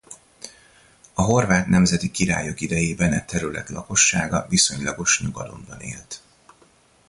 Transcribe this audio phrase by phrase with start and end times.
[1.13, 6.21] A horvát nemzeti királyok idejében e terület lakossága viszonylagos nyugalomban élt.